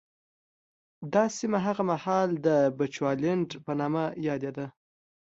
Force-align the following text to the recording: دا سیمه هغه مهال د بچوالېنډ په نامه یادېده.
دا 1.13 1.23
سیمه 1.37 1.59
هغه 1.67 1.83
مهال 1.91 2.29
د 2.45 2.47
بچوالېنډ 2.77 3.47
په 3.65 3.71
نامه 3.79 4.03
یادېده. 4.27 4.65